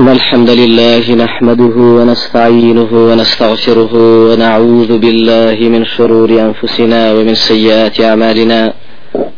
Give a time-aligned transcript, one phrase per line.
[0.00, 3.92] إن الحمد لله نحمده ونستعينه ونستغفره
[4.30, 8.72] ونعوذ بالله من شرور أنفسنا ومن سيئات أعمالنا.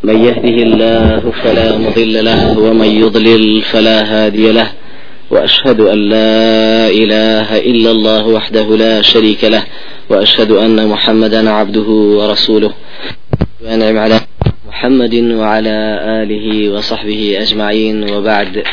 [0.03, 4.67] من يهده الله فلا مضل له ومن يضلل فلا هادي له.
[5.31, 9.63] وأشهد أن لا إله إلا الله وحده لا شريك له.
[10.09, 12.71] وأشهد أن محمدا عبده ورسوله.
[13.65, 14.19] وأنعم على
[14.69, 18.13] محمد وعلى آله وصحبه أجمعين.
[18.13, 18.63] وبعد.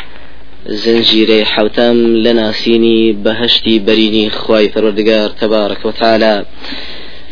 [0.68, 6.44] زنجيري حوتام لنا سيني بهشتي بريني خواي پروردگار تبارك وتعالى.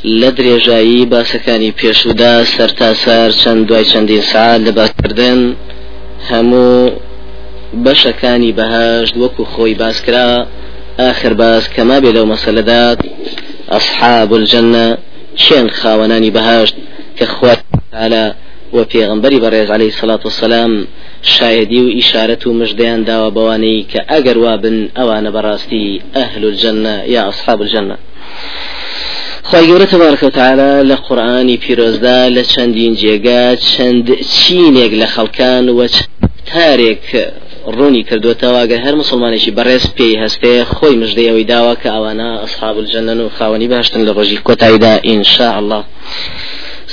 [0.05, 5.57] لدري جاي باسكاني بيشودا سرتا سر چند دوای چندین ساعت لباسکردن
[6.31, 6.91] همو
[7.85, 10.29] بەشەکانی بەهشت وەکو خۆی باسکرا
[11.11, 12.99] آخر باس کەما بێ لەو مەسەلەدات
[13.73, 14.87] ئەصحاب الجنة
[15.43, 16.75] چێن خاوەنانی بەهشت
[17.19, 17.27] کە
[17.93, 18.27] تعالى
[18.75, 20.73] و پێغمبەری بەڕێز عليه الصلاة والسلام.
[21.23, 27.23] شایدی و ئیشارەت و مژدەیان داوە بەوانەی کە ئەگەر وابن ئەوانە بەڕاستی ئەهل الجنة یا
[27.29, 27.97] أصحاب الجنة
[29.51, 35.81] خی گەورە تبارکە تعالا لە قورآانی پیرۆزدا لە چەندین جێگا چەند چینێک لە خەڵکان و
[36.51, 37.05] تارێک
[37.77, 43.21] ڕوونی کردوێتەوە گە هەر مسلمانێکی بەڕێز پێی هەستێ خۆی مژدەیەوەی داوە کە ئەوانە ئەصحاب الجنن
[43.21, 45.83] و خاوەنی باشتن لە ڕۆژی کۆتاییدا ئینشاء الله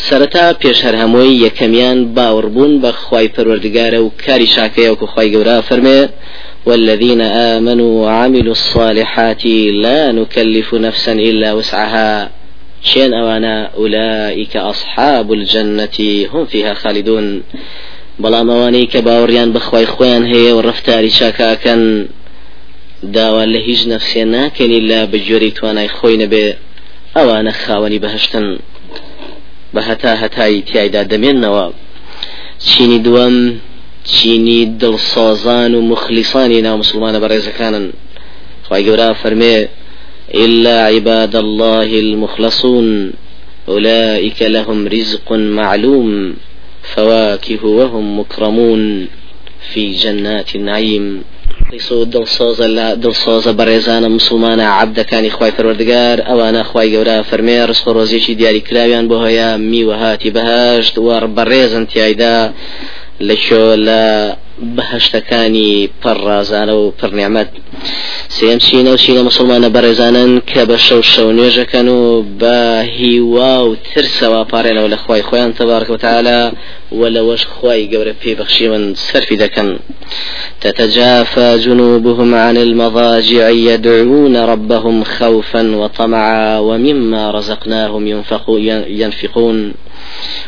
[0.07, 5.57] سەرەتا پێش هەر هەمووی یەکەمیان باوەڕبوون بە خی پەروەردگارە و کاری شاکەیە وکو خی گەورە
[5.67, 6.01] فەرمێ
[6.67, 7.21] والذين
[7.55, 9.45] آمنوا وعملوا الصالحات
[9.85, 12.29] لا نكلف نفسا إلا وسعها
[12.81, 15.97] شين أوانا أولئك أصحاب الجنة
[16.33, 17.43] هم فيها خالدون.
[18.23, 21.81] بەڵام ئەوانەی کە باوەڕیان بەخوای خۆیان هەیە و ڕفتاری چاکاکەن
[23.15, 26.45] داوا لە هیچ نەفسێ ناکەنی لە بەجۆری توانای خۆی نەبێ
[27.15, 28.47] ئەوانە خاوەنی بەهشتن.
[29.73, 31.65] بە هەتا هەتایی تایدا دەمێننەوە.
[32.67, 33.35] چینی دووەم
[34.13, 37.85] چینی دڵسۆزان و مخلیسانی ناو مسلمانە بەڕێزەکانن
[38.67, 39.57] خی گەورە فەرمێ
[40.45, 43.13] إلا عباد الله المخلصون
[43.69, 46.33] أولئك لهم رزق معلوم
[46.95, 49.07] فواكه وهم مكرمون
[49.73, 51.23] في جنات النعيم.
[51.73, 58.37] قیسۆ دڵسۆزە لە دڵسۆزە بەڕێزانە مسلمانە عبدەکانی خی پەروەردگار ئەوانە خی گەورە فەرمێ ڕست ڕۆزیێکی
[58.39, 62.37] دیاریکراویان بۆ هەیە میوەهاتی بەهشت وەڕ بەڕێزن تایدا
[63.27, 64.03] لە شۆ لە
[64.77, 67.49] بەهشتەکانی پەڕازانە و پڕنیامەت.
[68.35, 72.01] سێم چینە و چینە مسلمانە بەڕێزانن کە بە شەو شەو نوێژەکەن و
[72.41, 72.59] بە
[72.97, 76.39] هیوا و ترسەوە پارێنەوە لە خی خۆیان تەبارکەوتالە
[76.91, 79.79] ولوش خواي قبر في بخشي من سرف دكن.
[80.61, 88.07] تتجافى جنوبهم عن المضاجع يدعون ربهم خوفا وطمعا ومما رزقناهم
[88.87, 89.73] ينفقون.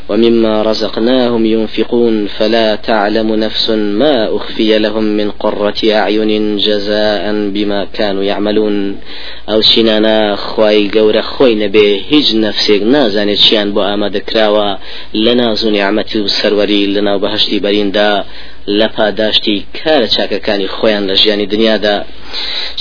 [0.09, 7.23] ومما رزقناهم ينفقون فلا تعلم نفس ما أخفي لهم من قرة أعين جزاء
[7.53, 8.97] بما كانوا يعملون.
[9.49, 14.75] أو شنانا خواي قور خوي نبي هج نفسك نازاني شيان بو آمد كراوا
[15.13, 18.23] لنا زو نعمتي وسروري لنا بهشتي برين دا
[18.67, 21.97] لەپا داشتی کارە چاکەکانی خۆیان لە ژیانی دنیادا.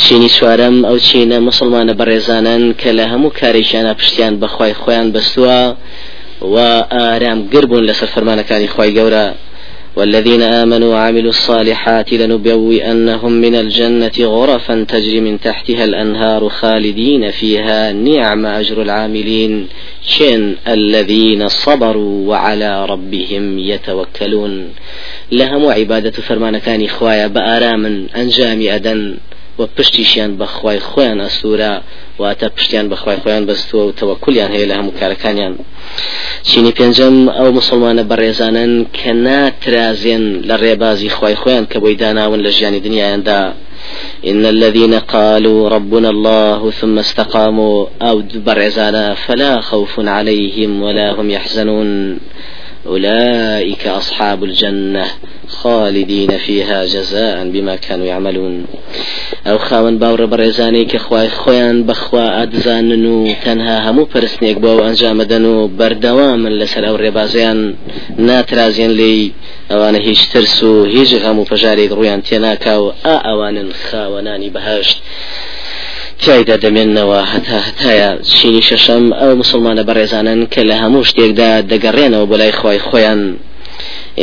[0.03, 5.61] چینی چوارەم ئەو چینە مسلمانە بەڕێزانن کە لە هەموو کارێکیانە پشتیان بەخوای خۆیان بەستووە
[6.43, 6.57] و
[6.91, 9.35] ئارام گربوون لەسەر فەرمانەکانی خی گەورە
[9.97, 17.93] والذين آمنوا وعملوا الصالحات لنبوئنهم من الجنة غرفا تجري من تحتها الأنهار خالدين فيها.
[17.93, 19.69] نعم أجر العاملين.
[20.03, 24.69] شن الذين صبروا وعلى ربهم يتوكلون.
[25.33, 29.17] لهم عبادة فرمان كان إخوايا بآرام أنجام أدن.
[29.59, 31.73] و پشتیشیان بەخوای خۆیان ئەسوورە
[32.21, 35.55] واتە پشتیان بەخوای خۆیان بەستووە و تەوەکولیان هەیە لە هەموو کارەکانیان.
[36.49, 42.51] چینی پێنجەم ئەو مسلمانە بەڕێزانن کە ناترازێن لە ڕێبازی خی خۆیان کە بۆی داناون لە
[42.57, 43.41] ژیانی دنیایاندا.
[44.31, 52.21] إن الذين قالوا ربنا الله ثم استقاموا أو برعزانا فلا خوف عليهم ولا هم يحزنون.
[52.87, 55.07] أولئك أصحاب الجنة
[55.49, 58.67] خالدين فيها جزاء بما كانوا يعملون.
[59.47, 66.49] أو خاون باور برزاني كخواي خويان بخوا أدزانن تنها همو پرسنيك بو أنجام دنو بردوام
[66.49, 67.75] لسر أو ربازيان
[68.19, 69.33] ناترازين لي
[69.71, 73.17] ئەوانە هیچ ترس و هیچ غەم و پەژارێک ڕویان تێناکا و ئا
[76.25, 82.37] تایدا دەمێننەوە هەتا هەتایە چینی شەشەم ئەو مسلمانە بەڕێزانن کە لە هەموو شتێکدا دەگەڕێنەوە بۆ
[82.41, 83.23] لای خۆی خۆیان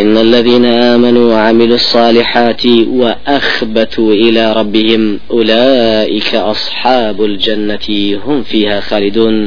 [0.01, 2.65] إن الذين آمنوا وعملوا الصالحات
[3.01, 7.87] وأخبتوا إلى ربهم أولئك أصحاب الجنة
[8.25, 9.37] هم فيها خالدون.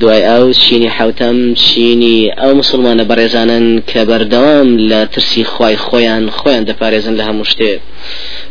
[0.00, 6.64] دوای ئەو چینی حوتەم چینی ئەو مسلمانە بەڕێزانن کە بەردەوام لە ترسی خی خۆیان خۆیان
[6.68, 7.44] دەپارێزن لە هەموو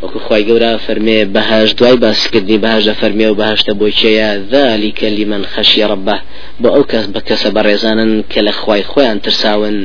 [0.04, 5.08] وەکو خی گەورە فەرمێ بەهاش دوای باسکردنی بەهاش دە فەرمێ و بەهشتە بۆ چێە ذلیکە
[5.18, 6.18] لیمەن خەشی ڕبە
[6.62, 9.78] بۆ ئەو کەس بە کەسە بەڕێزانن کە لە خی خۆیان ترساون.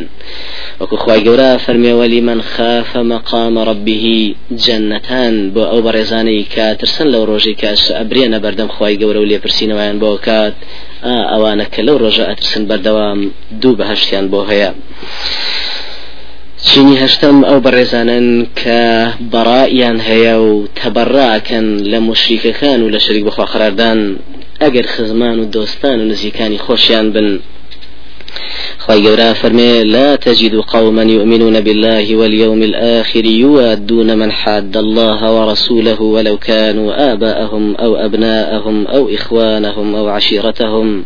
[0.81, 4.35] وەکو خی گەورە فەرمێوەلی من خافە مەقام ڕبیه
[4.65, 9.97] جەنەتان بۆ ئەو بەڕێزانەی کە ترسن لەو ڕۆژی کەس ئەبرێنە بەردەم خی گەورە و لێپرسینەوەیان
[10.03, 10.55] بۆ کات.
[11.33, 13.21] ئەوانە کە لەو ڕۆژە ئەترسن بەردەوام
[13.61, 14.71] دوو بەهشتیان بۆ هەیە.
[16.65, 18.29] چینی هەشتم ئەو بەڕێزانن
[18.61, 18.81] کە
[19.33, 23.99] بەڕائیان هەیە و تەبەڕاکەن لە مشریکەکان و لە شەریک بخوا قراردان
[24.63, 27.29] ئەگەر خزمان و دۆستان و نزیکانی خۆشیان بن.
[28.91, 36.37] جورا فرمي لا تجد قوما يؤمنون بالله واليوم الآخر يوادون من حاد الله ورسوله ولو
[36.37, 41.05] كانوا آباءهم أو أبناءهم أو إخوانهم أو عشيرتهم.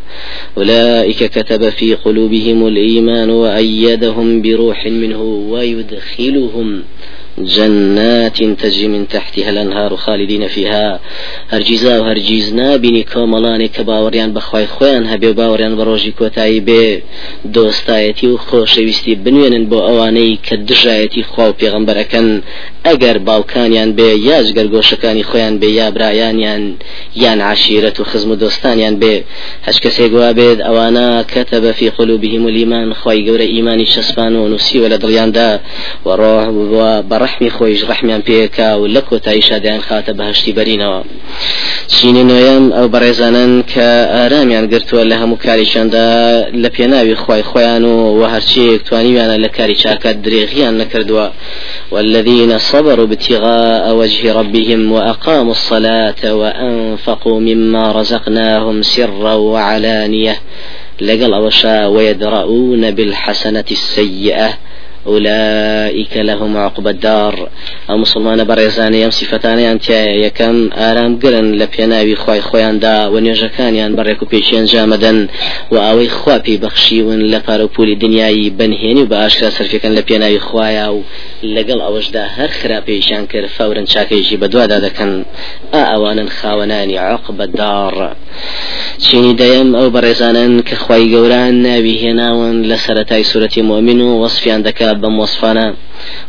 [0.58, 6.82] أولئك كتب في قلوبهم الإيمان وأيدهم بروح منه ويدخلهم.
[7.44, 11.00] جنات تجري من تحتها الأنهار خالدين فيها.
[11.50, 17.02] هرجيزا وهرجيز نابني كوملاني كباوريان بخواي خوان هبي باوريان بروجي كوتاي بي
[17.44, 22.40] دوستايتي وخوشويستي بنوينن بو اواني كدجايتي خواو پیغمبركن
[22.84, 26.62] اگر باوکانیان بێ یاش گەرگۆشەکانی خۆیان بێ یا برایانیان
[27.16, 29.16] یان عشیرەت و خزم و دۆستانیان بێ.
[29.66, 34.48] هەچ کەسێک وا بێت ئەوانە کەتە بە فی قلوبهم الإيمان خی گەورە ئیمانی شەسپان و
[34.52, 35.50] نووسیوە لە دڵیاندا.
[36.06, 36.46] وەڕۆح
[37.08, 41.00] بە ڕحمی خۆیش ڕحمیان پێکا و لە کۆتایی شادیان خاتە بەهشتی بەرینەوە.
[41.92, 46.06] چینی نوێم ئەو بەڕێزانن کە ئارامیان گرتووە لە هەموو کاریشاندا
[46.62, 51.26] لە پێناوی خی خۆیان و وە هەرچیەک توانیویانە لە کاری چاکات درێغیان نەکردووە.
[51.92, 60.36] والذين صبروا ابتغاء وجه ربهم وأقاموا الصلاة وأنفقوا مما رزقناهم سرا وعلانية.
[61.00, 64.58] لقل أوشا ويدرؤون بالحسنة السيئة.
[65.06, 67.48] أولئك لهم عقبى الدار.
[67.90, 73.96] أو مسلمان برزاني أم صفتاني أنت يكم آرام قرن لبيناوي خوي خويان دا ونيجكان يان
[73.96, 75.28] بريكو بيشين جامدا
[75.70, 81.02] وأوي خوابي بخشيون لبارو بولي دنياي بنهيني وبأشكرا سرفيكن لبيناوي خوايا
[81.42, 85.10] لەگەڵ ئەوەشدا هەر خراپێژیان کرد فورن چاکێژی بەدووادا دەکەن
[85.74, 88.10] ئا ئەوانن خاوەنانی عقبە داڕە
[89.04, 94.60] چینی دەیەم ئەو بەڕێزانن کە خی گەوران ناوی هێناون لە سەتای سوەتی مؤمن و وەصفیان
[94.68, 95.74] دەکات بموصفنا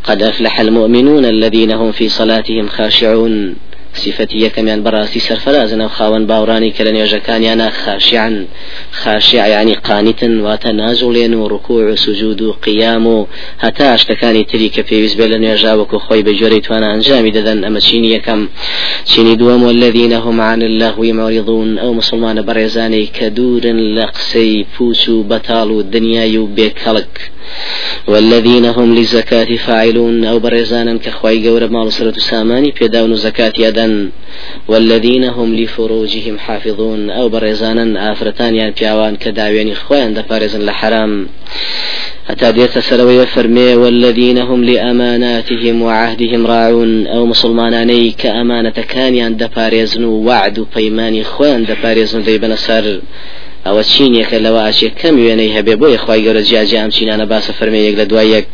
[0.08, 3.56] قد أفلح المؤمنون الذين هم في صلاتهم خاشعون.
[3.94, 8.48] سیفەتی یەکەمیان بەڕاستی سەرفەرازنە خاوەن باوڕانی کە لە نێژەکانیانە خاشیان
[9.02, 13.28] خاشیعیانی قانیتن واتە نازوڵێن و ڕکوع و سوجود و قیام و
[13.64, 17.60] هەتا ئاشتەکانی تری کە پێویست بێ لە نێژاوەکو خۆی بە جۆرەی توانە ئەنجامی دەدەن.
[17.66, 18.42] ئەمە چینی یەکەم.
[19.12, 25.02] چینی دووەم والذینە هم عن اللهو معرضون ئەو مسلمانە بەڕێزانەی کە دوورن لە قسەی پوچ
[25.10, 27.16] و بەتاڵ و دنیای و بێکەڵک.
[28.08, 34.10] والذين هم للزكاة فاعلون أو برزانا كخواي قورة مال سرة ساماني بيداون زكاة يدا
[34.68, 41.28] والذين هم لفروجهم حافظون أو برزانا آفرتان يعني بياوان كداوين خوان دفارزا لحرام.
[42.30, 50.04] حتى ديت سروي فرمي والذين هم لأماناتهم وعهدهم راعون أو مسلماناني كأمانة كان يان دفارزن
[50.04, 53.02] وعد بيمان خوان دفارزن ذي بنسر
[53.66, 57.82] ئەوە چینێکە لەوە ئاشێ کەم وێنەی هەبێ بۆی خی گەورە جیاجی ئەم چینانە باسە فەرمێ
[57.88, 58.46] یەک لە دوای یەک.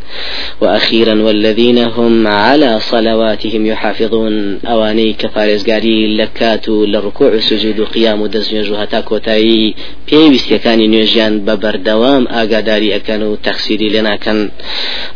[0.62, 4.34] وأخيرا والذين هم على صلواتهم يحافظون.
[4.72, 9.74] أواني كفارزقاري لكات للركوع سجود قيام دزنيج هتا كوتاي
[10.08, 14.38] پێویستەکانی نوێژیان بە بەردەوام ئاگاداری ئەەکەن و تەخسیری لێناکەن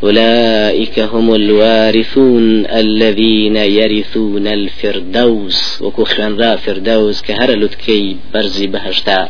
[0.03, 5.83] أولئك هم الوارثون الذين يرثون الفردوس.
[5.83, 9.21] وكو خوێنرا فردوس کە هەرە لوتکەی بەرزی بەهشتا.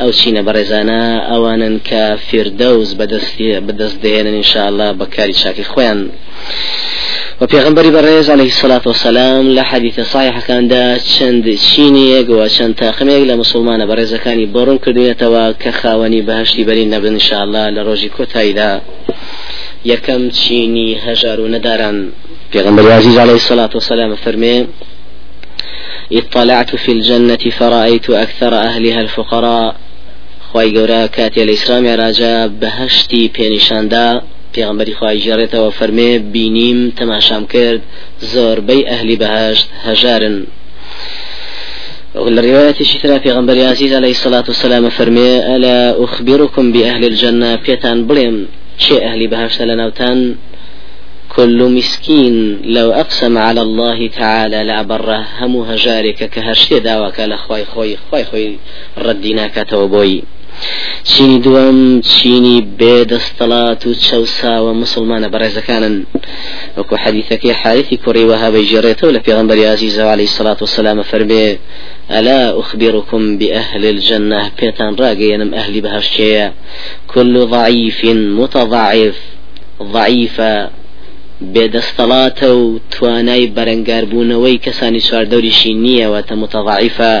[0.00, 2.04] ئەو چینە بەڕێزانە ئەوانن کە
[2.98, 6.00] بەدەستی بەدەست دێنن انشاءله بەکاری چاکی خۆیان
[7.40, 13.34] وپێغمبەری بەڕێز عليه الصلاة والسلام لە حديث صحيح كاندا چەند چینیەک و چەند تاقمێک لە
[13.42, 18.72] مسلمانە بەڕێزەکانی بڕون کردوێتەوە کە خاوەنی بەهشتی بەرین نەبن انشاءله لە ڕۆژی کۆتاییدا
[19.92, 21.96] یەکەم چینی هەژار و نەداران
[22.52, 24.56] پێغمبەر عزیز عليه الصلاة والسلام فرمێ
[26.18, 29.74] اطلعت في الجنة فرأيت أكثر أهلها الفقراء.
[30.52, 34.06] خی گەورە کاتێ لە ئیسلامی راجا بەهشتی پێنیشاندا.
[34.54, 37.82] پێغمبەری خی ژێڕێتەوە فەرمێ بینیم تەماشام کرد.
[38.32, 40.36] زۆربەی ئەهلی بەهشت هەژارن.
[42.16, 47.50] الرواية شترا في غنبري عزيز عليه الصلاة والسلام فرمي ألا أخبركم بأهل الجنة.
[47.64, 48.36] بيتان بليم
[48.78, 50.34] شيء أهل بهاش لناوتان
[51.36, 55.26] كل مسكين لو أقسم على الله تعالى لأبره.
[55.40, 58.58] هم هجارك كهرشي داوك لخوي خوي خوي خوي
[58.98, 60.22] رديناك توبوي
[61.10, 61.78] چینی دووەم
[62.12, 65.96] چینی بێدەستەڵات و چەساوە مسلمانە بەڕێزەکانن.
[66.76, 71.46] وەکو حەدیثەکەی حارثی کوڕی وەها بەیژێڕێتەوە لە پێغمبەر عزیزەوە عليه الصلاة والسلام فەرمێ
[72.18, 76.52] ألا أخبركم بأهل الجنة؟ بيتان راقينم أهل بهشتيا
[77.14, 78.04] كل ضعيف
[78.40, 79.16] متضعف.
[79.82, 80.70] ضعيفة
[81.54, 87.14] بێدەستەڵاتە و توانای بەرەنگاربوونەوەی کەسانی چواردەوریشی نییەوەتە متضعیفە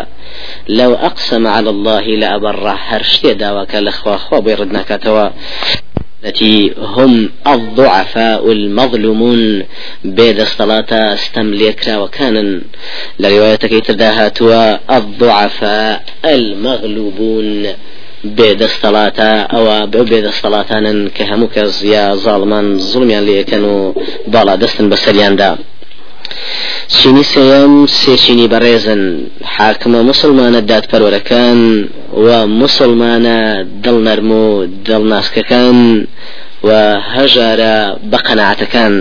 [0.68, 5.28] لو أقسم على الله لأبره هرشتي داواك لخوا خوا بيرد نكاتوا
[6.24, 9.62] التي هم الضعفاء المظلومون
[10.04, 12.62] بيد الصلاة استمليكرا وكان
[13.18, 14.32] لروايتك ترداها
[14.90, 17.66] الضعفاء المغلوبون.
[18.36, 23.76] بێدەستەڵاتە ئەوە بەو بێدەستەڵاتانن کە هەموو کەس یا زاڵمان زڵمیان لەکەن و
[24.32, 25.50] باڵا دەستن بەسەریاندا
[26.94, 29.02] چینی سێم سێچینی بەڕێزن
[29.54, 31.58] حاکمە مسلمانە دادپەرۆرەکان
[32.24, 32.28] و
[32.62, 33.38] مسلمانە
[33.84, 34.44] دڵ نەرم و
[34.86, 35.78] دڵناسکەکان
[36.66, 36.70] و
[37.14, 37.76] هەژارە
[38.12, 38.94] بەقەنعاتەکان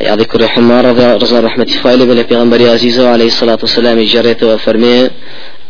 [0.00, 0.84] يعطي كل حمار
[1.22, 5.10] رضا رحمة فايلة بلا پیغمبر عزيزه عليه الصلاة والسلام جريته وفرمي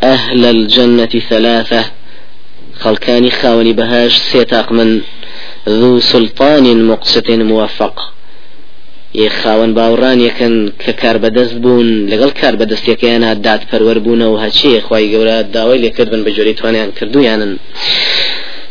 [0.02, 1.84] أهل الجنة ثلاثة
[2.82, 4.90] خەڵکانی خاوەنی بەهاش سێتاق من
[5.78, 7.96] ذو سلطان مقسط موفق.
[9.40, 15.04] خاوەن باوڕان یەکەن کە کار بەدەست بوون لەگەڵ کار بەدەستیەکەیان داد پەروەەر بوونەوە هەچی خی
[15.12, 17.52] گەورە داوای لێکردن بە جۆری توانیان کردویانن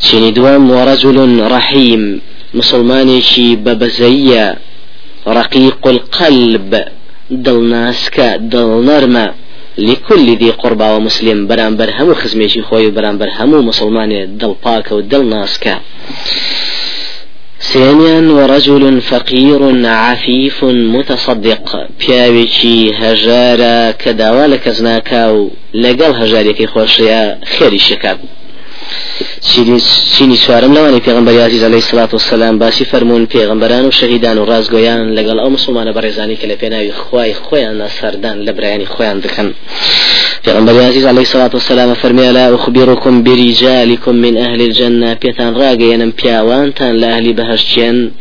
[0.05, 1.17] چینی دوام وەڕەجل
[1.53, 2.03] ڕەحیم
[2.59, 4.45] مسلمانێکی بەبەزەیە
[5.37, 6.71] ڕقیق القلب
[7.45, 9.25] دڵناسکە دڵنەرمە
[9.77, 15.79] لكل ذي قربى ومسلم برانبر همو خزميشي خوي برانبر همو مسلمان دل باك ودل ناسكا
[17.61, 21.87] ثانيا ورجل فقير عفيف متصدق.
[21.99, 28.19] بياويشي هجارا كداوالك زناكاو لقل هجاريكي خوشيا خيري شكاب
[30.13, 35.01] چینی چوارم لەوانی پێغمبەر عزیز علیه الصلاة والسلام باسی فەرمون پێغمبەران و شەهیدان و ڕازگۆیان
[35.17, 39.47] لەگەڵ ئەو مسلمانە بەڕێزانی کە لە پێناوی خوای خۆیان سەردان لە برایانی خۆیان دەکەن
[40.45, 46.95] پیغمبر عزیز علیه الصلاة والسلام فرمی لا أخبركم برجالكم من أهل الجنة بيتان راقيا بياوانتان
[46.95, 48.11] لأهل بهشتين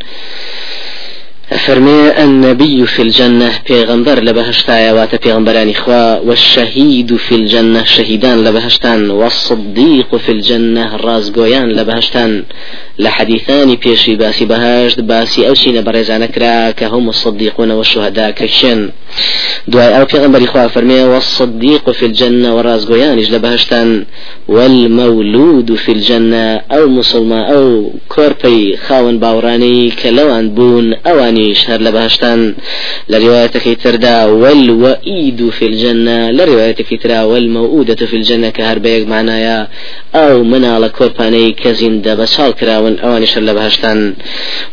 [1.57, 10.15] فرمي النبي في الجنة بيغمبر لبهشتايا وات بيغمبران إخوة والشهيد في الجنة شهيدان لبهشتان والصديق
[10.15, 12.43] في الجنة رازقويان لبهشتان.
[12.99, 18.89] لحديثان بيشي باسي بهشت باسي أوشين بريزان كرا كهم الصديقون والشهداء كشن
[19.67, 24.05] دعاء أو بيغمبر إخوة فرمي والصديق في الجنة والرازقويان لبهشتان.
[24.47, 32.55] والمولود في الجنة أو مسلمان أو كوربي خاون باوراني كلوان بون أوان ثانيش هر لبهشتان
[33.09, 39.67] لروايتك تردا والوئيد في الجنة لروايتك ترا والموؤودة في الجنة كهر بيك معنايا
[40.15, 44.13] أو من على كورباني كزين بشال كراون أوانش لبهشتان.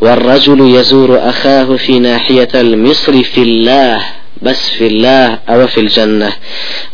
[0.00, 4.21] والرجل يزور أخاه في ناحية المصر في الله.
[4.44, 6.32] بس في الله او في الجنة.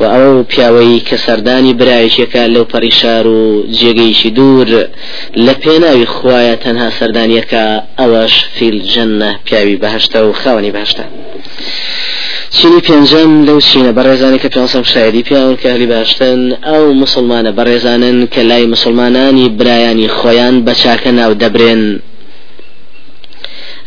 [0.00, 4.88] و او پیاوی که سردانی برایش یکا لو پریشار و جگیش دور
[5.36, 11.04] لپیناوی خوایا تنها سردان یکا اوش في الجنة پیاوی بهشتا و خوانی بهشتا
[12.50, 18.38] چینی پێنجەم لەو چینە بەڕێزانانی کە پێسەم شاعری پیاوە کەلی باشتن ئەو مسلمانە بەڕێزانن کە
[18.50, 21.82] لای مسلمانانی برایانی خۆیان بەچاکە ناو دەبرێن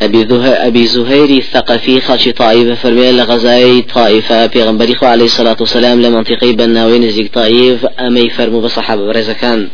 [0.01, 4.48] أبي, أبي زهير الثقفي خاشي طائفة فرمي لغزاي طائفة.
[4.48, 9.67] في غنبري عليه الصلاة والسلام لمنطقي بناوين زيك طائف أمي فرمو بصحابة برزا كان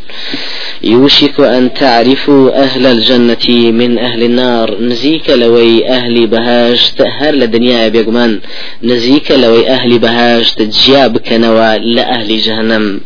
[0.83, 4.81] يوشك أن تعرفوا أهل الجنة من أهل النار.
[4.81, 8.39] نزيك لوي أهل بهاش تهر لدنيا بيقمان
[8.83, 12.99] نزيك لوي أهل بهاش تجياب كنوا لأهل جهنم.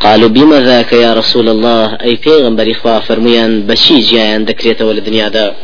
[0.00, 5.54] قالوا بما ذاك يا رسول الله؟ أي پیغمبر إخوة فرميان بشي جيان دكريته والدنيا دا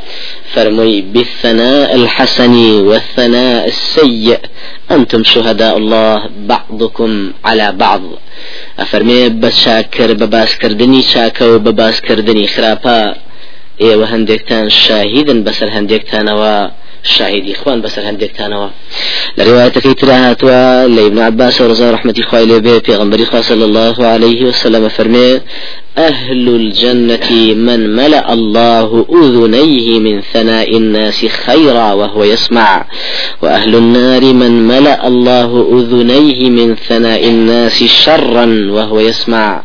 [0.55, 4.39] فرمي بالثناء الحسن والثناء السيء
[4.91, 8.03] أنتم شهداء الله بعضكم على بعض.
[8.79, 13.15] أفرمي بشاكر بباس كردني شاكا وبباس كردني خرابا.
[13.81, 16.71] إيه وهندكتان شاهدا بسر هندكتان و
[17.03, 18.69] شاهدي إخوان بسر هندك تانوا
[19.39, 24.89] لرواية كيترا هاتوا لابن عباس ورزا رحمة لبي في غنبري صلى الله عليه وسلم.
[24.89, 25.41] فرمي
[25.99, 32.87] أهل الجنة من ملأ الله أذنيه من ثناء الناس خيرا وهو يسمع.
[33.43, 39.65] وأهل النار من ملأ الله أذنيه من ثناء الناس شرا وهو يسمع.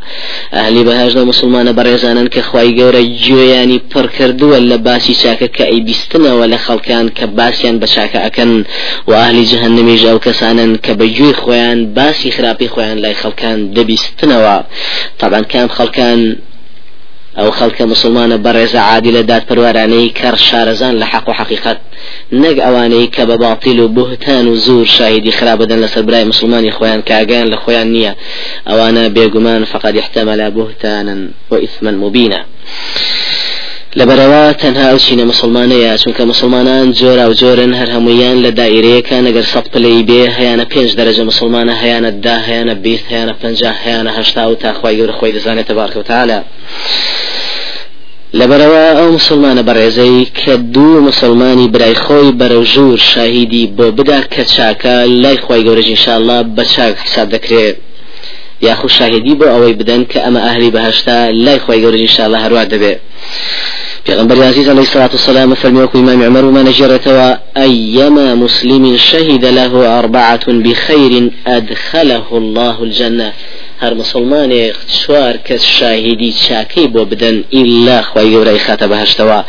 [0.54, 7.10] أهل بهاج مسلمان برزانا كخواي قورا جوياني بركردو ولا باسي شاكا كأي بيستنا ولا خلقان
[7.10, 8.64] كباسيان بشاكا أكن.
[9.08, 14.62] وأهل جهنم جاو كسانا كبجوي خويان باسي خرابي خويان لا خلقان دبيستنوا
[15.20, 15.68] طبعا كان
[16.22, 16.52] خلقان
[17.38, 21.78] أو خلق مسلمان برز عادل داد پروارانەی کەڕ شارەزان لە حق و حقیقت
[22.32, 27.02] نەک ئەوانەی کە باڵتیل و بهتان و زور شاهدی خراپ بدەن لەسەر برای مسلمانی خۆیان
[27.10, 28.14] کاگەیان لە خۆیان نییە.
[28.68, 31.16] ئەوانە بێگومان فقط احتمل بهتانا
[31.52, 32.46] وإثما مبينا.
[34.00, 39.46] لەبەرەوە تەنها ئەو چینە مسلمانەیە چونکە مسلمانان جۆرا و جۆرن هەر هەمویان لە دایرەیەکە نەگەر
[39.54, 44.44] سەد پلەی بێ هیانە پێنج دەرەجە مسلمانە هیانە دا هیانە بیست هیانە پنج هیانە هەشتا
[44.48, 46.40] و تاخوای گەورە خۆی دەزانێت تبارکەوتالە
[48.40, 54.44] لەبەرەوە ئەو مسلمانە بەڕێزەی کە دوو مسلمانی برای خۆی بەرەو ژوور شاهیدی بۆ بدا کە
[54.56, 57.76] چاکە لای خۆی گەورەژ انشاءله بە چاک حساب دەکرێت
[58.68, 63.00] یاخو شاهدی بۆ ئەوەی بدەن کە ئەمە ئاهلی بەهشتا لای خۆی گەورەژ انشاءله هەروە دەبێت
[64.06, 67.08] پیغمبر عزيز عليه الصلاة والسلام فرميوك إمام عمر وما نجرت
[67.58, 73.34] أيما مسلم شهد له أربعة بخير أدخله الله الجنة.
[73.82, 79.40] هر مسلمان شوار کس شاهدی چاکی بو بدن إلا خوای گەورەی خاتە بەهشتەوە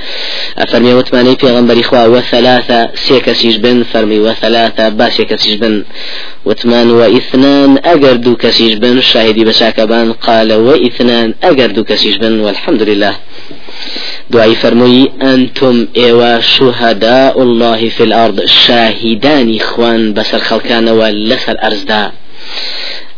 [0.61, 5.85] ئەفەرمی وتمانی پێغمبەری خوا وثلاثة سێ کەسیش بن فەرمی وثلاثة با سێ کەسیش بن.
[6.47, 12.83] وتمان وإثنان أجر دو كسيش بن شاهدي بشاكبان قال وإثنان أجر دو كسيش بن والحمد
[12.83, 13.15] لله
[14.33, 22.13] دعاء فرموي أنتم إيوا شهداء الله في الأرض شاهدان إخوان بسر خلقان ولسر أرزدا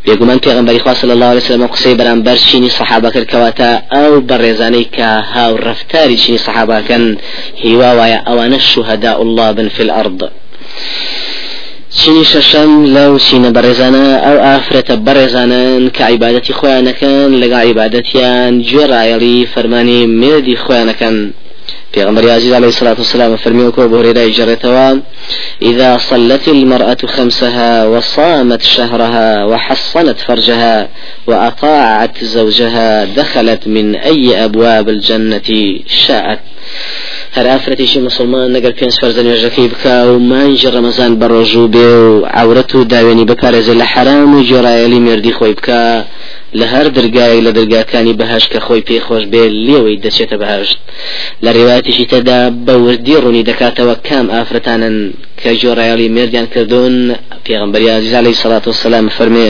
[0.05, 4.99] بێگومان پێغمبەری خوا صلی الله عليه وسلم قسەی بەرامبەر چینی سەحابە کرد کەواتە ئەو بەڕێزانەی
[5.33, 7.03] هاو ڕفتاری چینی سەحاباکەن
[7.63, 10.21] هیوا وایە ئەوانە شوهدا الله بن في الأرض.
[12.05, 20.01] چینی شەشەم لەو چینە بەڕێزانە ئەو ئافرەتە بەڕێزانن کە عیبادەتی خۆیانەکەن لەگە عیبادەتیان گوێڕایەڵی فەرمانی
[20.21, 21.17] مێردی خۆیانەکەن.
[21.93, 24.89] پیغمبر عزيز عليه الصلاة والسلام فرمي وكو بهريرة جرتوا
[25.61, 30.87] إذا صلت المرأة خمسها وصامت شهرها وحصنت فرجها
[31.27, 35.49] وأطاعت زوجها دخلت من أي أبواب الجنة
[36.05, 36.39] شاءت
[37.35, 42.71] هەر ئافرەتێکی مسلمان نەگەر پێنج فەرزە نوێژەکەی بکە و مانجی ڕەمەزان بەڕۆژوو بێ و عورەت
[42.75, 45.83] و داوێنی بپارێزە لە حرام و جۆرایەلی مردی خۆی بکە.
[46.59, 50.77] لە هەر دەرگایە لە دەرگاکانی بەهش کە خۆی پێی خۆش بێ لێوەی دەچێتە بەهشت.
[51.43, 54.95] لە ڕێواتیشی تەدا بە وردی ڕوونی دەکاتەوە کام ئافرەتانن
[55.41, 56.95] کە جۆرایەلی مردیان کردوون
[57.45, 59.49] پێغمبەری عزیز علیه الصلاة والسلام فەرمێ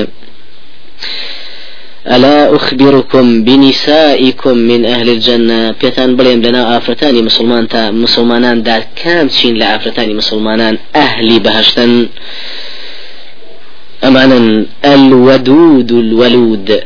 [2.07, 9.27] ألا أخبركم بنسائكم من أهل الجنة؟ بيتان بليم لنا آفرتاني مسلمان تا مسلمانان دا كام
[9.27, 12.07] تشين لآفرتاني مسلمانان أهلي بهشتن؟
[14.03, 16.81] أمانا الودود الولود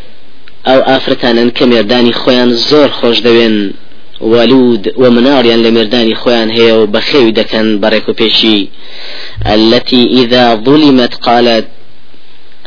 [0.68, 3.74] أو آفرتان كميرداني خويان زور خوش دوين.
[4.22, 8.68] ولود ومناريان لمرداني خوان هي وبخيو دكن بريكو بيشي.
[9.48, 11.66] التي إذا ظلمت قالت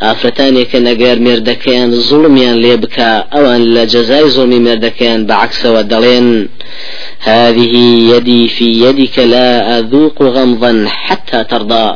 [0.04, 6.28] ئافرەتانێکە نەگەر مێردەکەیان زوڵمیان لێ بکە ئەوان لە جەزای زۆمی مێردەکەیان بەعکسەوە دەڵێن
[7.28, 7.74] هذه
[8.12, 10.72] يدي في يدك لا أذوق غمضا
[11.06, 11.88] حتى ترضى.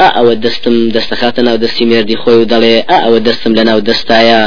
[0.00, 4.42] ئەوە دەستم دەستەخاتە ناو دەستی مێردی خۆی و دەڵێ ئەوە دەستم لە ناو دەستایە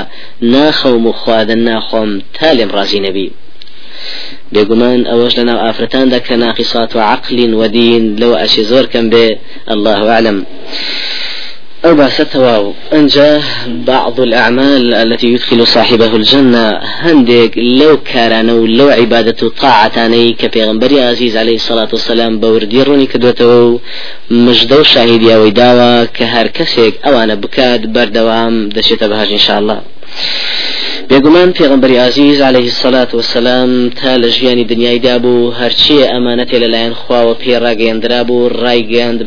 [0.54, 3.28] ناخەوم و خوادن ناخۆم تا لێم ڕازی نەبی.
[4.54, 9.28] بێگومان ئەوەش لە ناو ئافرەتاندا کە ناقیسات و عقلین ودین لەوە ئەشی زۆر کەم بێ
[9.74, 10.38] الله أعلم
[11.86, 16.70] أو باستواو أنجا بعض الأعمال التي يدخل صاحبه الجنة.
[16.78, 23.80] هندك لو كارانو لو عبادة طاعتاني كبيغنبري عزيز عليه الصلاة والسلام بورديروني كدوتو.
[24.32, 29.82] مجدو شاهد يا ويداوا كهر كسيك أوانا بكاد بردوام دشت بهاج إن شاء الله.
[31.10, 37.36] بێگومان پێغمبەری عزیز عليه الصلاة والسلام تا لە ژیانی دنیای دابوو هەرچیە ئەمانەتێ لەلایەن خواوە
[37.44, 39.20] پێڕاگەیاندرا بوو ڕایگەاند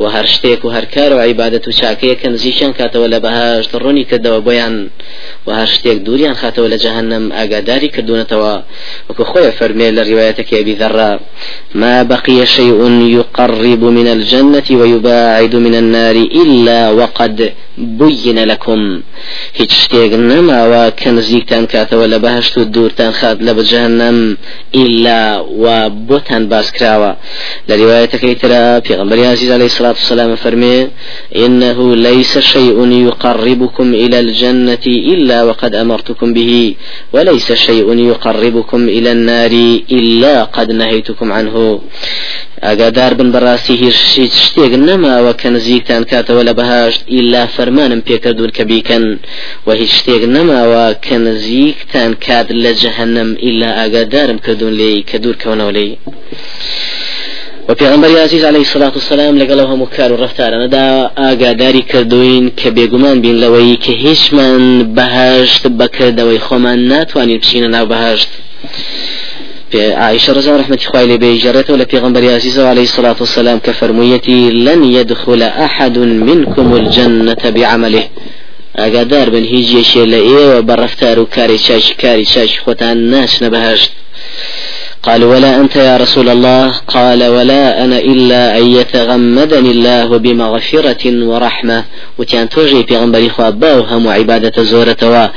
[0.00, 3.70] و هەر شتێک و هەر کار و عیبادەت و چاکەیە کە نزیشیان کاتەوە لە بەهاشت
[3.82, 4.74] ڕوونی کردەوە بۆیان
[5.46, 8.54] و هەر شتێک دووریان خاتەوە لە جەهنم ئاگاداری کردوونەتەوە.
[9.08, 11.20] وەکو خۆی فەرمێ لە ڕیواەتەکە أبي ذرة
[11.74, 12.80] ما بقي شيء
[13.18, 19.02] يقرب من الجنة ويباعد من النار إلا وقد بين لكم.
[19.54, 24.36] هیچ شتێک نەماوە کە نزیکتان کاتەوە لە بەهشت و دوورتان خات لە بجهنم
[24.74, 27.12] ئیلا و بۆتان باس کراوە.
[27.68, 30.88] لە ریواەتەکەی ترە پێغمبەری عزیز عليه الصلاة الصلاة والسلام فرمي
[31.36, 36.74] إنه ليس شيء يقربكم إلى الجنة إلا وقد أمرتكم به
[37.12, 39.52] وليس شيء يقربكم إلى النار
[39.92, 41.80] إلا قد نهيتكم عنه.
[42.62, 43.96] ئاگادار بن بەڕاستی هیچ
[44.44, 49.04] شتێک نەماوە کە نزیکتان کاتەوە لە بەهاشت ئللا فەرمانم پێکردون کە بیکەن
[49.66, 54.38] و هیچ شتێک نەماوە کە نزیکتان کات لە جەهنم ئللا ئاگادارم
[55.22, 55.88] دوورکەونەوە لێ
[57.68, 63.36] وپێغمبەر عزیز عليه الصلاة والسلام لەگەڵ هەموو کار و ڕفتارانەدا ئاگاداری کردوین کە بێگومان بین
[63.42, 68.28] لەوەی کە هیچمان بەهشت بەکردەوەی خۆمان ناتوانین بچینە ناو بەهشت
[69.74, 74.84] عائشة رضي الله رحمة الله عليه جرته ولا پیغمبر عزيز عليه الصلاة والسلام كفرميتي لن
[74.84, 78.04] يدخل أحد منكم الجنة بعمله.
[78.78, 82.96] ئاگادار بن هیچ یەکێ لە ئێوە بەڕفتار و کاری چاش کاری چاش خۆتان
[85.08, 90.18] ناچنە بەهشت قال ولا أنت يا رسول الله؟ قال ولا أنا إلا أن يتغمدني الله
[90.18, 91.84] بمغفرة ورحمة.
[92.18, 95.32] وتيان توجي في غنبري خواب هم عبادة زورة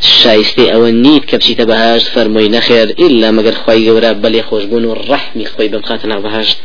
[0.00, 4.94] شایسته ئەوە نیت کە بچیتە بەهاشت فەرمووی نەخێر ئللا مەگەر خی گەورە بەلێ خۆشببوون و
[4.94, 6.56] ڕحمی خۆی بمخاتە ناو بەهاشت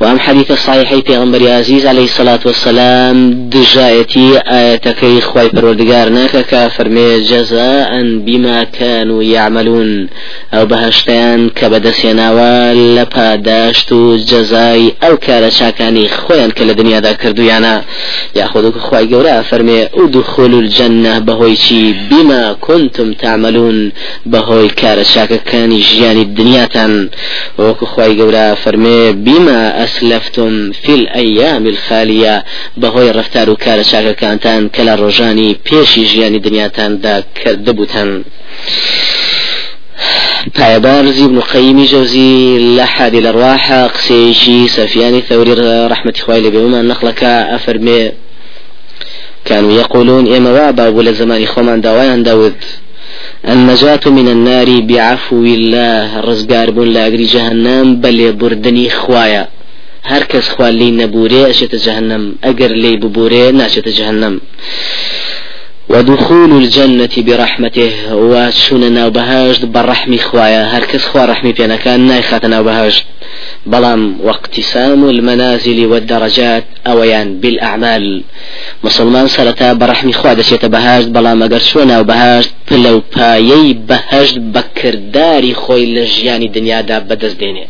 [0.00, 7.90] وأم حديث الصحيح پیغمبر عزيز عليه الصلاة والسلام دجايتي آياتكي خواي پروردگار ناكا فرمي جزاء
[8.02, 10.08] بما كانوا يعملون.
[10.54, 17.82] أو بهشتيان كبدسيناوا لپاداشت و جزاي أو كارا شاكاني خويا كلا دنيا دا كردويانا
[18.36, 23.92] ياخذك خواي قورا فرمي ادخلوا الجنة بهويشي بما كنتم تعملون.
[24.26, 27.08] بهوي كارا شاكا جياني الدنيا تن.
[27.58, 32.44] وكو خواي قورا فرمي بما أسلفتم في الأيام الخالية.
[32.76, 38.24] بهوي رفتار كار شاكا كانتان كلا روجاني بيشي جياني دنياتان دا كردبوتان
[40.54, 45.52] پایبارزی ابن قيم جوزي لحد الأرواح قسيشي سفيان ثوري
[45.86, 48.12] رحمة خوالي بهما نخلك أفرمي
[49.44, 52.54] كانوا يقولون إما وابا ولا زمان خومان داوان داود.
[53.48, 59.48] النجاة من النار بعفو الله رزقار بون لا جهنم بل بردني خوايا
[60.04, 64.40] هر کس خوال لی نبوره اشت جهنم اگر لی ببوره ناشت جهنم
[65.88, 67.92] ودخول الجنة برحمته.
[68.12, 73.02] وشوننا وبهاجد بالرحم خوايا هر كس خوا رحمي بينا كان نايخاتنا وبهاجد
[73.66, 78.22] بلام واقتسام المنازل والدرجات اويان بالاعمال
[78.84, 85.86] مسلمان سرتا برحمي خوا دشيت بهاجد بلام اگر شونا وبهاجد بلو بايي بهاجد بكرداري خوي
[85.94, 87.66] لجياني دنيا دا بدز ديني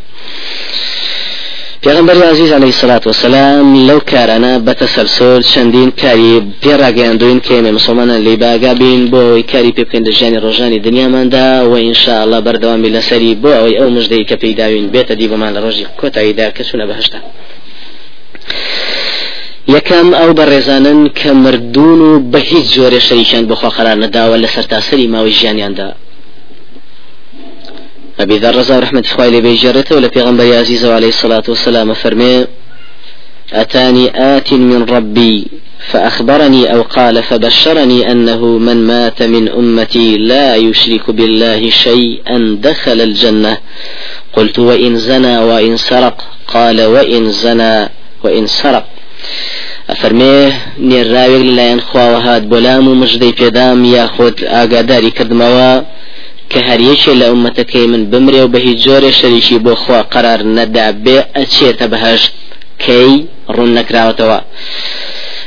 [1.85, 8.73] پیغمبر عزیز علیه الصلاة والسلام لو کارانە بەتەسەلسۆل چەندین کاری پێڕاگەاندوین کێمە مسلمانان لێ باگا
[8.73, 13.89] بین بۆ کاری پێ بکەین دەژیانی ڕۆژانی دنیاماندا و ئینشاءله بەردەوامی لەسەری بۆ ئەوەی ئەو
[13.89, 17.19] مژدەی کە پێداوین بێتە دی بۆمان لە ڕۆژی کۆتاییدا کە چوونە بەهشتا.
[19.75, 25.07] یەکەم ئەو بەڕێزانن کە مردون و بە هیچ جۆرە شەریکیان بخوا قرار نەداوە لە سەرتاسەری
[25.13, 25.89] ماوەی ژیانیاندا.
[28.19, 32.45] أبي ذر رضا رحمة إخوائي بيجرته ولا غنبري عزيز عليه الصلاة والسلام فرمي
[33.53, 35.47] أتاني آت من ربي
[35.91, 43.57] فأخبرني أو قال فبشرني أنه من مات من أمتي لا يشرك بالله شيئا دخل الجنة.
[44.33, 47.89] قلت وإن زنى وإن سرق قال وإن زنى
[48.23, 48.85] وإن سرق.
[49.89, 50.37] ئەفەرمێ
[50.89, 55.71] نێرااوێک لەلایەن خواوە هات بۆلام و مژدەی پێدام یاخۆت ئاگاداری کردمەوە
[56.51, 60.87] کە هەریەکێ لە ئومەتەکەی من بمرێ و بە هیچ جۆرێ شەریکی بۆ خوا قرار نەدا
[61.05, 62.31] بێ ئەچێتە بەهشت
[62.83, 63.11] کەی
[63.55, 64.39] ڕوون نەکراوەتەوە.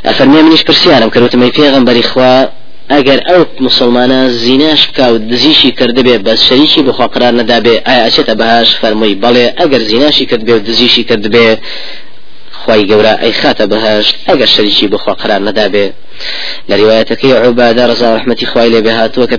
[0.06, 2.34] ئەفەرمێ منیش پرسیارم کردوتمەی پێغەمبەری خوا
[2.92, 8.34] ئەگەر ئەو مسلمانە زیناش بکە و دزیشی کردبێ بەس شەریکی بخوا قرار نەدابێ ئایا ئەچێتە
[8.40, 11.46] بەهاش فەرمووی بەڵێ ئەگەر زیناشی کردبێ و دزیشی کردبێ
[12.60, 15.86] خی گەورە ئەی خاتە بەهشت ئەگەر شەریکی بخوا قرار نەدابێ
[16.68, 19.36] لە روايتەکەی عوبادە ڕزا رحمەتی خوای لێ بهاتووە کە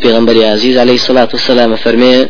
[0.56, 1.76] عزیز عليه الصلاة والسلام.
[1.76, 2.28] فەرمێ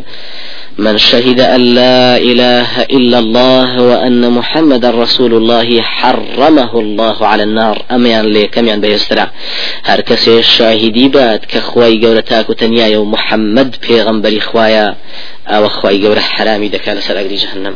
[0.79, 7.85] من شهد أن لا إله إلا الله وأن محمد رسول الله حرمه الله على النار.
[7.91, 9.31] أميان لي كميان بيسترع.
[9.83, 14.95] هر كسي شاهدي بات كخواي قولة تاكو تنيايا ومحمد پیغمبري خوايا
[15.47, 17.75] أو خواي قولة حرامي دكال سر جهنم.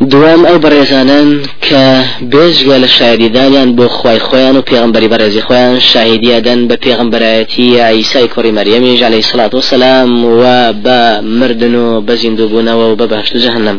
[0.00, 1.28] دوام ئەو بەڕێزانان
[1.66, 1.84] کە
[2.32, 8.52] بێژگە لە شاریدانیان بۆ خی خۆیان و پێغمبەری بەڕێزی خۆیان شاهدیادەن بە پێغمبەرایەتی ئایسای کوڕی
[8.58, 10.42] مەریەمیش عليه سلات و سلام و
[10.84, 13.78] بە مردن و بە زیندوبوونەوە و بە بەهشت جهنم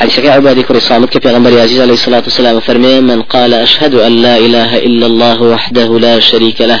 [0.00, 4.12] حديث عبادي كري صامت كفي غنبري عزيز عليه الصلاة والسلام فرمي من قال أشهد أن
[4.22, 6.80] لا إله إلا الله وحده لا شريك له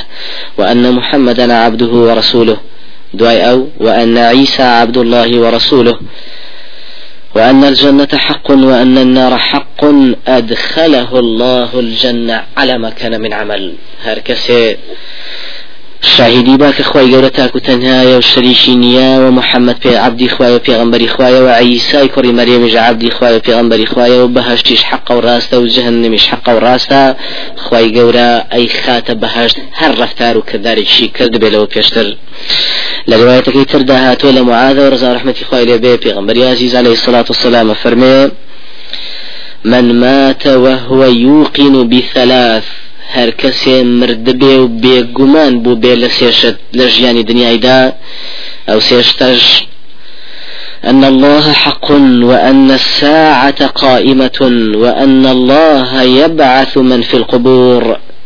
[0.58, 2.56] وأن محمدا عبده ورسوله.
[3.14, 5.96] دعاء أو وأن عيسى عبد الله ورسوله.
[7.34, 9.84] وأن الجنة حق وأن النار حق
[10.26, 13.74] أدخله الله الجنة على ما كان من عمل.
[14.04, 14.76] هركسي
[16.04, 20.58] شاهدی با کە خی گەورە تاکو تەنهایە و شەریشی نییە و محەممەد پێ عبدی خوایە
[20.66, 25.54] پێغمبەری خوایە و عیسای کوڕی مەریەمیژ عبدی خوایە پێغمبەری خوایە و بەهشتیش حق و ڕاستە
[25.54, 27.02] و جهنمیش حق و ڕاستە.
[27.64, 32.06] خی گەورە ئەی خاتە بەهشت هەر ڕفتار و کردارێکشی کرد بێلەوە پێشتر.
[33.10, 35.64] لە روايتەکەی تردا هاتووە لە معاذ و ڕزا ڕحمەتی خوای
[36.84, 38.30] عليه الصلاة والسلام فەرمێ
[39.64, 42.64] من مات وهو يوقن بثلاث
[43.16, 47.80] هەر کەسێ مردبێ و بێگومان بوو بێ لە سێشت لە ژیانی دنیایدا.
[48.68, 49.44] ئەو سێشتەش
[50.90, 51.90] أن الله حق
[52.30, 54.38] وأن الساعة قائمة
[54.82, 57.82] وأن الله يبعث من في القبور.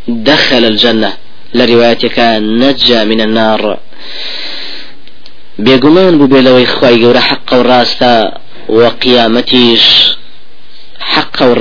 [0.08, 1.12] دخل الجنة.
[1.54, 2.18] لروايتك
[2.62, 3.78] نجا من النار.
[5.64, 5.76] بێ
[6.46, 8.14] لەوەی خی گەورە حق و ڕاستە.
[8.68, 9.86] وەقیامەتیش
[10.98, 11.54] حق و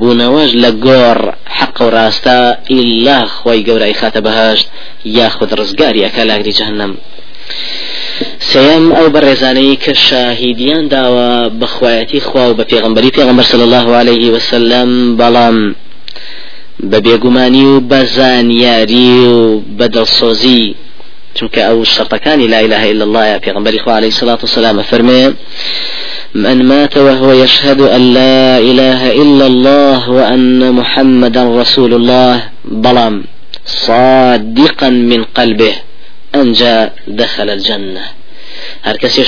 [0.00, 1.18] بوونەوەش لە گۆڕ
[1.58, 2.38] حق و ڕاستە
[2.72, 4.66] ئیلا خۆی گەورای خاتە بەهشت
[5.04, 6.92] یاخود ڕزگاری ئەکا لاگری جهنم.
[8.38, 15.74] سيم أو برزاني كشاهديان داوا بخواتي خوا وبپیغمبري پیغمبر صلى الله عليه وسلم بلام
[16.80, 20.74] ببيغماني وبزانياري وبدلصوزي
[21.34, 25.34] چونك أو شرطكاني لا إله إلا الله يا پیغمبري خوا عليه الصلاة والسلام فرمي
[26.34, 33.24] من مات وهو يشهد أن لا إله إلا الله وأن محمدا رسول الله بلام
[33.66, 35.74] صادقا من قلبه.
[36.34, 38.04] أنجا دخل الجنة.
[38.82, 39.22] هر کسی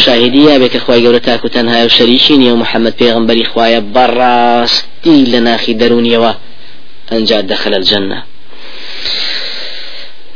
[0.58, 5.78] به که خوای گەورە تاکو تەنها و شەریشینی و محەممەد پێغمبەری خوایە بەڕاستی لە ناخی
[5.78, 6.32] دەرونیەوە
[7.10, 8.22] ئەنج دەخل الجنة.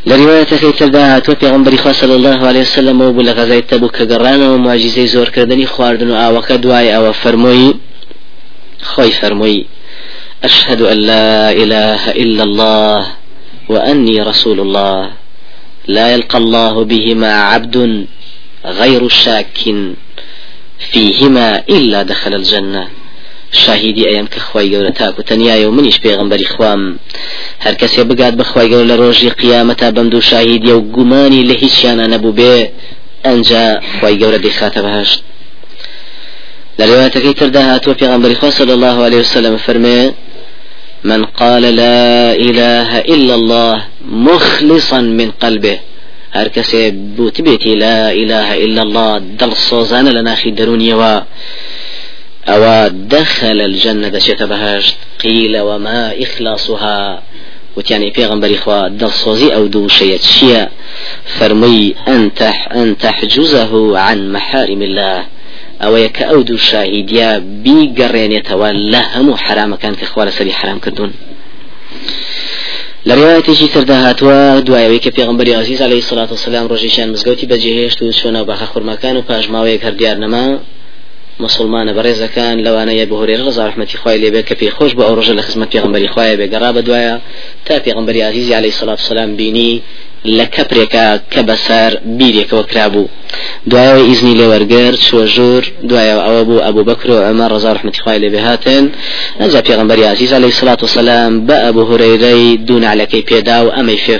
[0.06, 5.06] لرواية في تلدا توفي غنبري خاص صلى الله عليه وسلم وبل غزاي تبوك قرانا ومعجزي
[5.06, 7.74] زور كردني خواردن آوك دواي أو فرموي
[8.82, 9.66] خوي فرموي
[10.44, 13.06] أشهد أن لا إله إلا الله
[13.68, 15.10] وأني رسول الله.
[15.86, 18.06] لا يلقى الله بهما عبد
[18.64, 19.74] غير شاك
[20.78, 22.88] فيهما إلا دخل الجنة.
[23.64, 26.82] شاهیدی ئەم کە خی گەورە تاکو تەنایە و منیش پێغمبەری خوام.
[27.64, 32.06] هەر کەسێ بگات بەخوای گەور لە ڕۆژی قیامەتا بەم دوو شاهیدیە و گومانی لە هیچیانە
[32.12, 32.54] نەبوو بێ
[33.24, 33.64] ئەنجا
[33.98, 35.20] خی گەورە دەیخاتە بەهشت
[36.78, 40.00] لە روايتەکەی تردا هاتووە پێغمبەری خوا صلى الله عليه وسلم فرمێ
[41.10, 43.76] من قال لا إله إلا الله
[44.28, 45.76] مخلصا من قلبه.
[46.36, 51.20] هر کسی بوت بيتي لا إله إلا الله دل صوزان لناخي درونيوا
[52.48, 57.22] أو دخل الجنة دشيت بهشت قيل وما إخلاصها.
[57.76, 60.68] وتياني پیغمبر إخوة دلصوزي أو دو شيء شيء
[61.24, 62.30] فرمي أن,
[62.74, 65.24] أن تحجزه عن محارم الله.
[65.82, 71.12] أو يك أو دو شاهديا بيقرين يتولى هم حرام كان كخوال سري حرام كردون.
[73.06, 79.16] لروايتي تردا هاتوا دعاوي كبيغمبري عزيز عليه الصلاة والسلام رجيشان مزقوتي بجهشت وشونا باخ خرمكان
[79.16, 80.59] وباجماوي كرديار نما.
[81.44, 85.42] مسلمانە بەڕێزەکان لەوانەیە بهۆرێ ڕزا رحمەتی خخوای لێبێ کە پێی خۆش بە ئەو ڕژە لە
[85.46, 87.16] خزمەت پێغمبەری خخوایە بێگەڕا بەدوایە
[87.66, 89.83] تا پێغمبەری عزیزی عليه سلاات سلام بینی
[90.38, 93.09] لە کەپرێکە کە بەسەر بیرێکەوە کرابوو
[93.70, 98.18] دوایەوە ئیزنی لێوەرگەر چوە ژوور دوایەوە ئەوە بوو ئەبوو بەکر و ئەمە ڕزا رحمەتی خخوای
[98.22, 98.85] لێبێ هاتن
[99.40, 104.16] ئەجا پێغمبەری عزیز عليه سلاات وسلام بە ئەبوو هورەیرەی دوونعلەکەی پێدا و ئەمەی فێ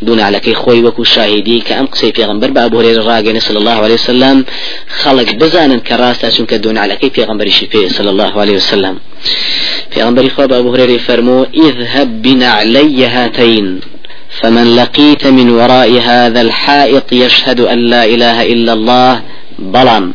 [0.00, 3.94] فەرمونون دونالەکەی خۆی وەکو شاهدی کە ئەم قسەی پێغمبەر بە ئەبوهرێر ڕاگەنە صلى الله عليه
[3.94, 4.44] وسلم
[5.00, 8.96] خەڵک بزانن کە ڕاستە چونکە دونالەکەی پێغمبەریشی پێ صلى الله عليه وسلم.
[9.92, 13.80] پێغمبەری خۆ بە ئەبوهرێری فەرمو اذهب بنعلي هاتين
[14.40, 19.22] فمن لقيت من وراء هذا الحائط يشهد أن لا إله إلا الله
[19.58, 20.14] بلم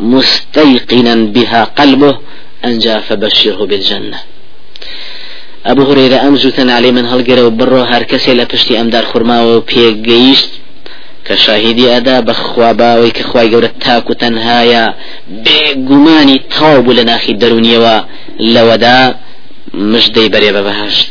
[0.00, 2.14] مستيقنا بها قلبه
[2.64, 4.33] أنجا فبشره بالجنة.
[5.66, 9.52] ئەبو هورێرە ئەم زووتەن علی من هەڵگەرە و بڕۆ هەر کەسێ لە پشتی ئەمدار خورماوە
[9.56, 10.50] و پێگەیشت
[11.26, 14.84] کە شاهیدی ئەدا بەخوا باوەی کە خوای گەورە تاک و تەنهایە
[15.44, 17.96] بێگومانی تاو بوو لە ناخی دەرونیەوە
[18.54, 19.00] لەوەدا
[19.92, 21.08] مژدەی بەرێ بە بەهشت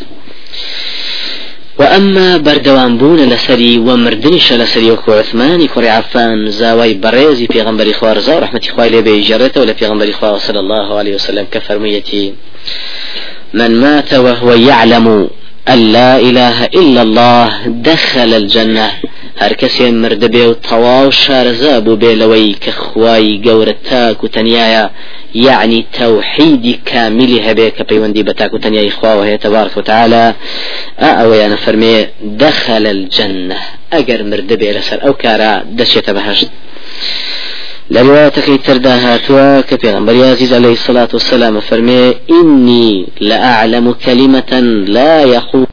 [1.80, 8.20] وأما بردوان بون لسري ومردني لسري وكو عثماني كوري عفان زاوي بريزي في غنبري خوار
[8.20, 12.34] زاو رحمة خواه لبي جرته ولا في غنبري خواه صلى الله عليه وسلم كفرميتي
[13.54, 15.30] من مات وهو يعلم
[15.70, 18.92] أن لا إله إلا الله دخل الجنة.
[19.38, 24.28] هر کسی مرد بێ و تەواو شارەزا بوو بێ لەوەی کە خوای گەورە تاک و
[24.28, 24.90] تەنایە
[25.34, 29.74] یعنی تەوحیدی کامیلی هەبێ کە پەیوەندی بە تاک و تەنیای خواوە هەیە تەبارک
[34.78, 36.50] لەسەر ئەو کارە دەچێتە بەهشت
[37.92, 45.68] لروايتك تردا هاتوا كبيغمبر عزيز عليه الصلاة والسلام فرمي إني لأعلم كلمة لا يخوف